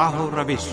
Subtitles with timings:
[0.00, 0.68] راہ و روش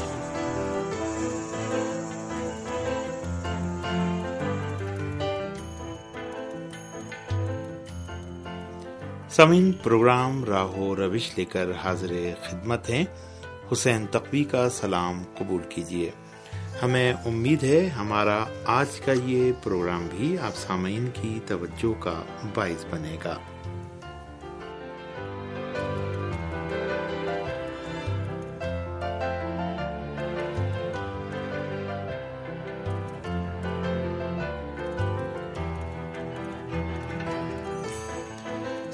[9.29, 13.05] سمین پروگرام راہو روش لے کر حاضر خدمت ہیں۔
[13.71, 16.11] حسین تقوی کا سلام قبول کیجیے۔
[16.83, 22.21] ہمیں امید ہے ہمارا آج کا یہ پروگرام بھی آپ سامعین کی توجہ کا
[22.53, 23.35] باعث بنے گا۔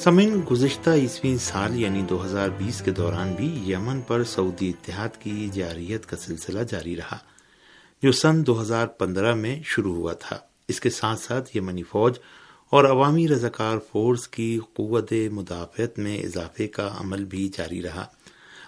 [0.04, 5.10] سمن گزشتہ عیسوی سال یعنی دو ہزار بیس کے دوران بھی یمن پر سعودی اتحاد
[5.20, 7.18] کی جاریت کا سلسلہ جاری رہا،
[8.04, 12.14] جو سن دو ہزار پندرہ میں شروع ہوا تھا۔ اس کے ساتھ ساتھ یمنی فوج
[12.70, 18.06] اور عوامی رضاکار فورس کی قوت مدافعت میں اضافے کا عمل بھی جاری رہا۔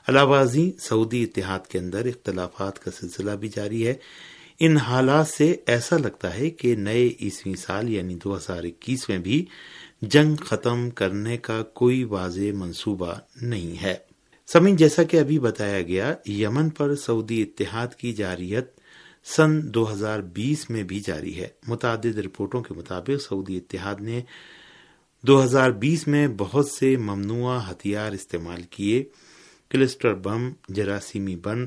[0.09, 3.93] علاوہ ازیں سعودی اتحاد کے اندر اختلافات کا سلسلہ بھی جاری ہے۔
[4.59, 9.17] ان حالات سے ایسا لگتا ہے کہ نئے عیسوی سال یعنی دو ہزار اکیس میں
[9.17, 9.45] بھی
[10.01, 13.95] جنگ ختم کرنے کا کوئی واضح منصوبہ نہیں ہے۔
[14.47, 18.65] سمن جیسا کہ ابھی بتایا گیا، یمن پر سعودی اتحاد کی جاریت
[19.25, 24.21] سن دو ہزار بیس میں بھی جاری ہے۔ متعدد رپورٹوں کے مطابق سعودی اتحاد نے
[25.21, 29.03] دو ہزار بیس میں بہت سے ممنوع ہتھیار استعمال کیے۔
[29.69, 31.65] کلسٹر بم، جراثیمی بم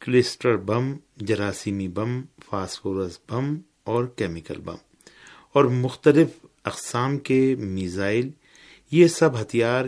[0.00, 4.74] کلسٹر بم، جراثیمی بم، فاسفورس بم اور کیمیکل بم۔
[5.52, 6.28] اور مختلف
[6.64, 8.30] اقسام کے میزائل،
[8.90, 9.84] یہ سب ہتھیار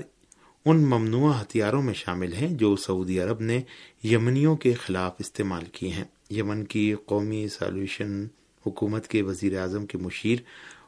[0.65, 3.61] ان ممنوع ہتھیاروں میں شامل ہیں جو سعودی عرب نے
[4.05, 8.27] یمنیوں کے خلاف استعمال کیے ہیں۔ یمن کی قومی سالوشن
[8.67, 10.39] حکومت کے وزیر اعظم کے مشیر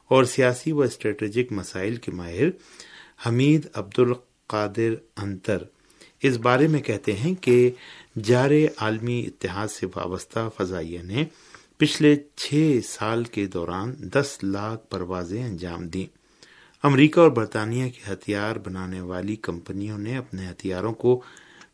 [0.07, 2.45] اور سیاسی و اسٹریٹجک مسائل کے ماہر
[3.27, 5.57] حمید عبد القادر انتر
[6.27, 7.71] اس بارے میں کہتے ہیں کہ
[8.23, 11.25] جار عالمی اتحاد سے وابستہ فضائیہ نے
[11.77, 16.05] پچھلے چھ سال کے دوران دس لاکھ پروازیں انجام دیں۔
[16.83, 21.21] امریکہ اور برطانیہ کے ہتھیار بنانے والی کمپنیوں نے اپنے ہتھیاروں کو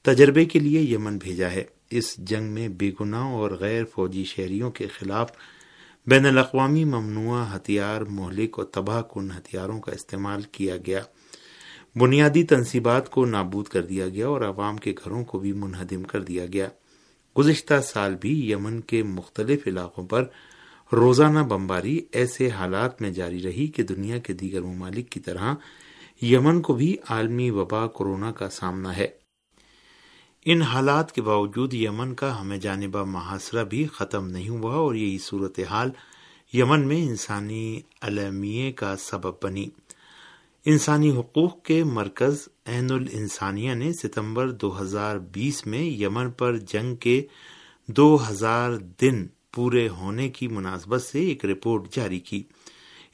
[0.01, 4.72] تجربے کے لیے یمن بھیجا ہے۔ اس جنگ میں بے گناہ اور غیر فوجی شہریوں
[4.72, 5.31] کے خلاف
[6.07, 11.01] بین الاقوامی ممنوع ہتھیار، مہلک اور تباہ کن ہتھیاروں کا استعمال کیا گیا۔
[11.96, 16.24] بنیادی تنصیبات کو نابود کر دیا گیا اور عوام کے گھروں کو بھی منہدم کر
[16.24, 16.69] دیا گیا۔
[17.38, 20.25] گزشتہ سال بھی یمن کے مختلف علاقوں پر
[20.94, 25.53] روزانہ بمباری ایسے حالات میں جاری رہی کہ دنیا کے دیگر ممالک کی طرح
[26.22, 29.08] یمن کو بھی عالمی وبا کورونا کا سامنا ہے۔
[30.46, 35.18] ان حالات کے باوجود یمن کا ہمیں جانبہ محاصرہ بھی ختم نہیں ہوا اور یہی
[35.18, 35.91] صورتحال
[36.53, 39.66] یمن میں انسانی المیے کا سبب بنی۔
[40.66, 46.95] انسانی حقوق کے مرکز عین الانسانیہ نے ستمبر دو ہزار بیس میں یمن پر جنگ
[46.95, 47.22] کے
[47.88, 52.44] دو ہزار دن پورے ہونے کی مناسبت سے ایک رپورٹ جاری کی۔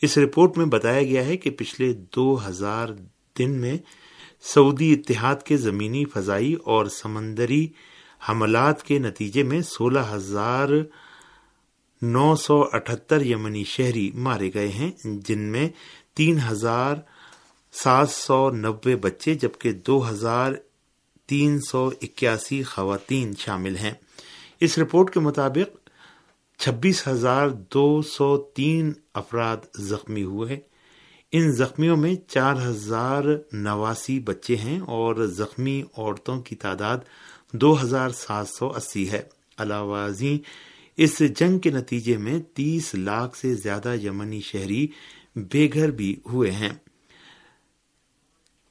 [0.02, 2.88] اس رپورٹ میں بتایا گیا ہے کہ پچھلے دو ہزار
[3.40, 3.78] دن میں
[4.54, 7.68] سعودی اتحاد کے زمینی فضائی اور سمندری
[8.30, 10.68] حملات کے نتیجے میں سولہ ہزار
[12.02, 15.70] نو سو اٹھہتر یمنی شہری مارے گئے ہیں، جن میں
[16.16, 16.96] تین ہزار
[17.84, 20.52] سات سو نبے بچے، جبکہ دو ہزار
[21.26, 23.92] تین سو اکیاسی خواتین شامل ہیں۔
[24.60, 25.90] اس رپورٹ کے مطابق
[26.60, 30.60] چھبیس ہزار دو سو تین افراد زخمی ہوئے
[31.32, 33.24] ان زخمیوں میں چار ہزار
[33.54, 36.98] نواسی بچے ہیں اور زخمی عورتوں کی تعداد
[37.52, 39.24] دو ہزار سات سو اسی ہے۔
[39.58, 40.38] علاوہ ازیں،
[40.98, 44.88] اس جنگ کے نتیجے میں تیس لاکھ سے زیادہ یمنی شہری
[45.36, 46.74] بے گھر بھی ہوئے ہیں۔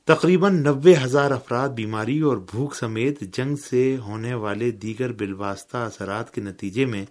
[0.07, 6.35] تقریباً نوے ہزار افراد بیماری اور بھوک سمیت جنگ سے ہونے والے دیگر بالواسطہ اثرات
[6.35, 7.05] کے نتیجے میں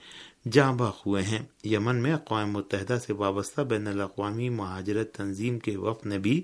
[0.52, 5.78] جاں بخ ہوئے ہیں۔ یمن میں اقوام متحدہ سے وابستہ بین الاقوامی مہاجرت تنظیم کے
[5.78, 6.44] وفد نے بھی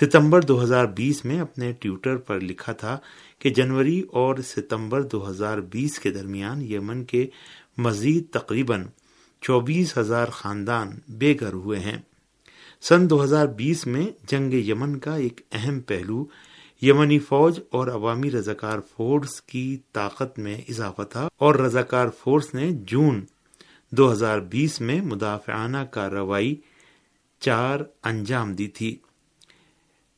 [0.00, 2.98] ستمبر دو ہزار بیس میں اپنے ٹویٹر پر لکھا تھا
[3.38, 7.26] کہ جنوری اور ستمبر دو ہزار بیس کے درمیان یمن کے
[7.78, 8.84] مزید تقریباً
[9.40, 11.98] چوبیس ہزار خاندان بے گھر ہوئے ہیں۔
[12.82, 16.24] سن دو ہزار بیس میں جنگ یمن کا ایک اہم پہلو،
[16.82, 22.70] یمنی فوج اور عوامی رضاکار فورس کی طاقت میں اضافہ تھا اور رضاکار فورس نے
[22.70, 23.24] جون
[23.90, 26.56] دو ہزار بیس میں مدافعانہ کارروائی
[27.40, 28.96] چار انجام دی تھی۔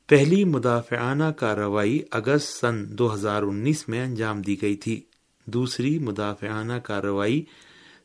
[0.06, 5.00] پہلی مدافعانہ کارروائی اگست سن دو ہزار انیس میں انجام دی گئی تھی۔
[5.44, 7.44] دوسری مدافعانہ کارروائی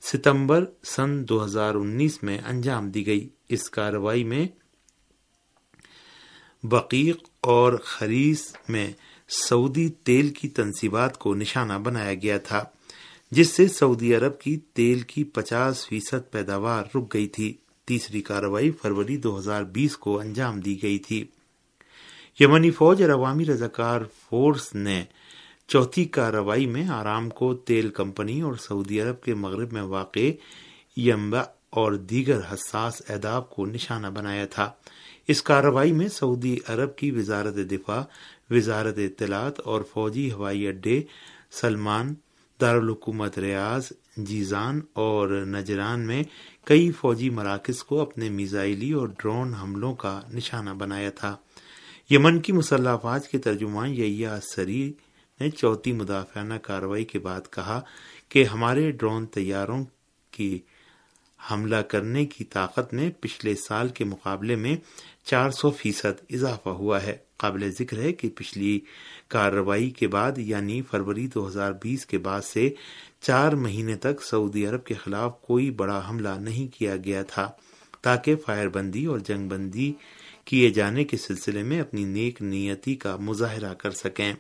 [0.02, 4.48] ستمبر سن دو ہزار انیس میں انجام دی گئی۔ اس کارروائی میں
[6.64, 8.92] بقیق اور خریص میں
[9.30, 12.64] سعودی تیل کی تنصیبات کو نشانہ بنایا گیا تھا،
[13.32, 17.54] جس سے سعودی عرب کی تیل کی پچاس فیصد پیداوار رک گئی تھی۔
[17.86, 21.26] تیسری کارروائی فروری دو ہزار بیس کو انجام دی گئی تھی۔
[22.40, 25.04] یمنی فوج اور عوامی رضاکار فورس نے
[25.68, 30.30] چوتھی کارروائی میں آرام کو تیل کمپنی اور سعودی عرب کے مغرب میں واقع
[30.98, 31.44] یمبا
[31.74, 34.72] اور دیگر حساس اہداف کو نشانہ بنایا تھا۔
[35.28, 38.02] اس کارروائی میں سعودی عرب کی وزارت دفاع،
[38.50, 41.02] وزارت اطلاعات اور فوجی ہوائی اڈے،
[41.52, 42.14] سلمان،
[42.62, 46.24] دارالحکومت ریاض، جیزان اور نجران میں
[46.66, 51.36] کئی فوجی مراکز کو اپنے میزائلی اور ڈرون حملوں کا نشانہ بنایا تھا۔
[52.10, 54.94] یمن کی مسلح افواج کے ترجمان ییا سری
[55.40, 57.82] نے چوتھی مدافعانہ کارروائی کے بعد کہا
[58.30, 59.86] کہ ہمارے ڈرون طیاروں
[60.32, 60.60] کی
[61.52, 64.76] حملہ کرنے کی طاقت میں پچھلے سال کے مقابلے میں
[65.26, 68.80] چار سو فیصد اضافہ ہوا ہے۔ قابل ذکر ہے کہ پچھلی
[69.28, 72.70] کارروائی کے بعد یعنی فروری دو ہزار بیس کے بعد سے
[73.22, 77.50] چار مہینے تک سعودی عرب کے خلاف کوئی بڑا حملہ نہیں کیا گیا تھا،
[78.02, 79.92] تاکہ فائر بندی اور جنگ بندی
[80.46, 84.34] کیے جانے کے سلسلے میں اپنی نیک نیتی کا مظاہرہ کر سکیں۔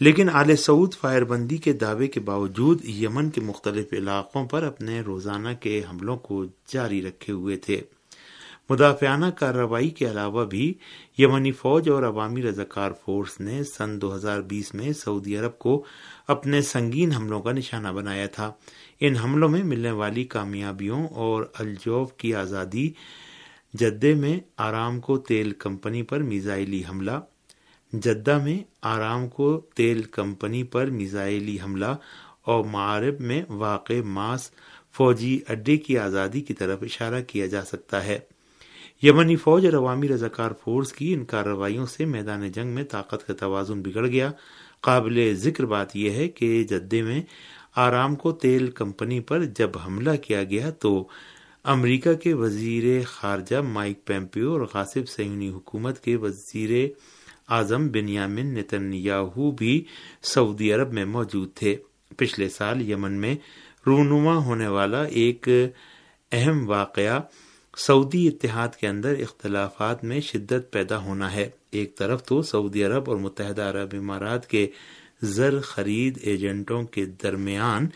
[0.00, 5.00] لیکن آل سعود فائر بندی کے دعوے کے باوجود یمن کے مختلف علاقوں پر اپنے
[5.00, 7.80] روزانہ کے حملوں کو جاری رکھے ہوئے تھے۔
[8.70, 10.74] مدافعانہ کارروائی کے علاوہ بھی
[11.18, 15.84] یمنی فوج اور عوامی رضاکار فورس نے سن دو ہزار بیس میں سعودی عرب کو
[16.28, 18.52] اپنے سنگین حملوں کا نشانہ بنایا تھا۔
[19.00, 22.90] ان حملوں میں ملنے والی کامیابیوں اور الجوف کی آزادی
[23.74, 27.20] جدے میں آرام کو تیل کمپنی پر میزائلی حملہ
[27.92, 31.96] جدہ میں آرام کو تیل کمپنی پر میزائلی حملہ
[32.42, 34.50] اور معارب میں واقع ماس
[34.92, 38.18] فوجی اڈے کی آزادی کی طرف اشارہ کیا جا سکتا ہے۔
[39.02, 43.34] یمنی فوج اور عوامی رضاکار فورس کی ان کارروائیوں سے میدان جنگ میں طاقت کا
[43.34, 44.32] توازن بگڑ گیا۔
[44.80, 47.22] قابل ذکر بات یہ ہے کہ جدے میں
[47.76, 51.08] آرام کو تیل کمپنی پر جب حملہ کیا گیا تو
[51.64, 56.88] امریکہ کے وزیر خارجہ مائک پیمپیو اور غاصب سیونی حکومت کے وزیر
[57.50, 59.84] اعظم بنیامن نتنیاہو بھی
[60.22, 61.76] سعودی عرب میں موجود تھے۔
[62.16, 63.34] پچھلے سال یمن میں
[63.86, 65.48] رونما ہونے والا ایک
[66.32, 67.20] اہم واقعہ
[67.76, 73.04] سعودی اتحاد کے اندر اختلافات میں شدت پیدا ہونا ہے۔ ایک طرف تو سعودی عرب
[73.06, 74.66] اور متحدہ عرب امارات کے
[75.22, 77.86] زر خرید ایجنٹوں کے درمیان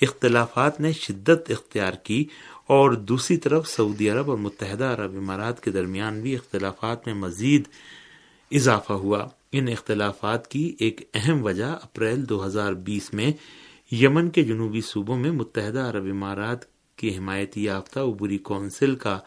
[0.00, 2.24] اختلافات نے شدت اختیار کی
[2.66, 7.64] اور دوسری طرف سعودی عرب اور متحدہ عرب امارات کے درمیان بھی اختلافات میں مزید
[8.52, 13.32] اضافہ ہوا۔ ان اختلافات کی ایک اہم وجہ اپریل دو ہزار بیس میں
[13.94, 16.58] یمن کے جنوبی صوبوں میں متحدہ عرب امارات
[16.96, 19.18] کی حمایتی یافتہ عبوری کونسل کا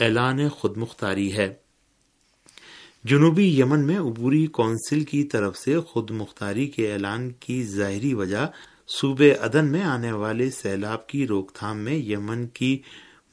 [0.00, 1.54] اعلان خود مختاری ہے۔
[3.04, 8.50] جنوبی یمن میں عبوری کونسل کی طرف سے خود مختاری کے اعلان کی ظاہری وجہ
[8.88, 12.78] صوبے عدن میں آنے والے سیلاب کی روک تھام میں یمن کی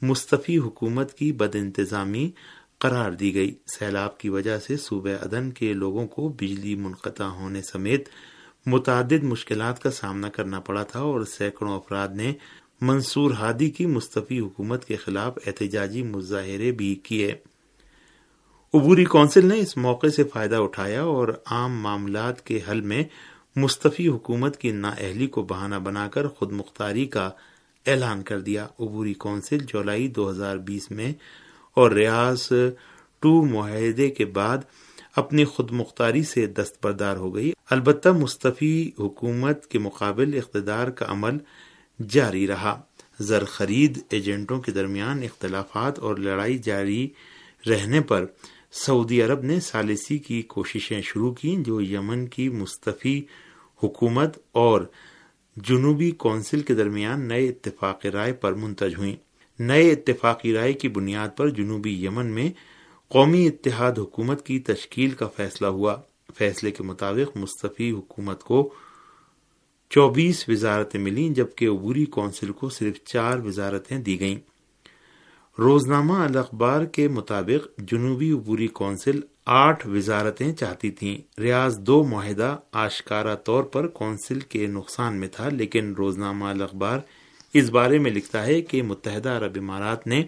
[0.02, 2.30] مستفی حکومت کی بد انتظامی
[2.86, 7.62] قرار دی گئی۔ سیلاب کی وجہ سے صوبہ عدن کے لوگوں کو بجلی منقطع ہونے
[7.62, 8.08] سمیت
[8.66, 12.32] متعدد مشکلات کا سامنا کرنا پڑا تھا اور سینکڑوں افراد نے
[12.80, 17.34] منصور ہادی کی مستفی حکومت کے خلاف احتجاجی مظاہرے بھی کیے۔
[18.74, 23.04] عبوری کونسل نے اس موقع سے فائدہ اٹھایا اور عام معاملات کے حل میں
[23.56, 27.30] مستفی حکومت کی نااہلی کو بہانہ بنا کر خود مختاری کا
[27.86, 31.12] اعلان کر دیا۔ عبوری کونسل جولائی دو ہزار بیس میں
[31.76, 32.52] اور ریاض
[33.20, 34.58] ٹو معاہدے کے بعد
[35.16, 41.38] اپنی خود مختاری سے دستبردار ہو گئی۔ البتہ مستفی حکومت کے مقابل اقتدار کا عمل
[42.08, 42.80] جاری رہا۔
[43.20, 47.08] زر خرید ایجنٹوں کے درمیان اختلافات اور لڑائی جاری
[47.68, 48.26] رہنے پر
[48.72, 53.22] سعودی عرب نے سالسی کی کوششیں شروع کی جو یمن کی مستفی
[53.82, 54.80] حکومت اور
[55.56, 59.16] جنوبی کونسل کے درمیان نئے اتفاق رائے پر منتج ہوئی
[59.58, 62.50] نئے اتفاقی رائے کی بنیاد پر جنوبی یمن میں
[63.08, 65.96] قومی اتحاد حکومت کی تشکیل کا فیصلہ ہوا۔
[66.34, 68.74] فیصلے کے مطابق مستفی حکومت کو
[69.90, 74.36] چوبیس وزارتیں ملیں، جبکہ عبوری کونسل کو صرف چار وزارتیں دی گئیں۔
[75.58, 83.34] روزنامہ الاخبار کے مطابق جنوبی عبوری کونسل آٹھ وزارتیں چاہتی تھیں۔ ریاض دو معاہدہ آشکارا
[83.34, 86.98] طور پر کونسل کے نقصان میں تھا، لیکن روزنامہ الاخبار
[87.58, 90.22] اس بارے میں لکھتا ہے کہ متحدہ عرب امارات نے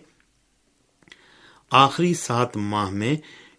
[1.71, 3.17] آخری سات ماہ میں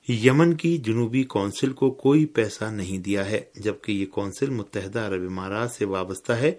[0.10, 5.22] یمن کی جنوبی کونسل کو کوئی پیسہ نہیں دیا ہے، جبکہ یہ کونسل متحدہ عرب
[5.28, 6.52] امارات سے وابستہ ہے،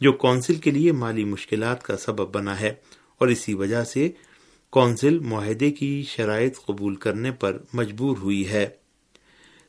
[0.00, 2.74] جو کونسل کے لیے مالی مشکلات کا سبب بنا ہے
[3.18, 4.10] اور اسی وجہ سے
[4.70, 8.68] کونسل معاہدے کی شرائط قبول کرنے پر مجبور ہوئی ہے۔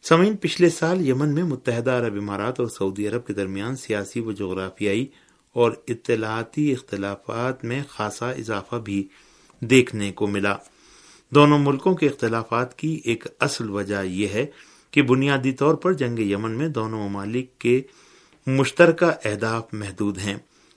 [0.04, 4.32] سمعین پچھلے سال یمن میں متحدہ عرب امارات اور سعودی عرب کے درمیان سیاسی و
[4.32, 5.08] جغرافیائی
[5.54, 9.08] اور اطلاعاتی اختلافات میں خاصا اضافہ بھی
[9.60, 10.56] دیکھنے کو ملا۔
[11.30, 14.46] دونوں ملکوں کے اختلافات کی ایک اصل وجہ یہ ہے
[14.92, 17.82] کہ بنیادی طور پر جنگ یمن میں دونوں ممالک کے
[18.48, 20.36] مشترکہ اہداف محدود ہیں۔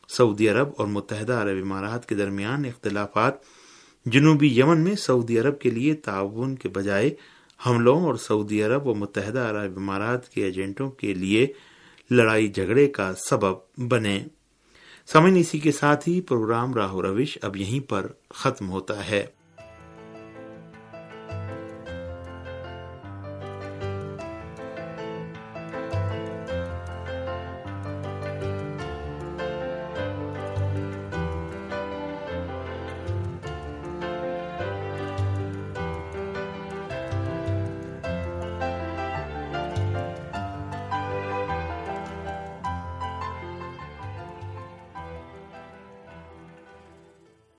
[0.09, 3.35] سعودی عرب اور متحدہ عرب امارات کے درمیان اختلافات
[4.07, 7.15] جنوبی یمن میں سعودی عرب کے لیے تعاون کے بجائے
[7.67, 11.47] حملوں اور سعودی عرب و متحدہ عرب امارات کے ایجنٹوں کے لیے
[12.11, 14.25] لڑائی جھگڑے کا سبب بنے۔
[15.13, 19.27] سمن اسی کے ساتھ ہی پروگرام راہ روش اب یہیں پر ختم ہوتا ہے۔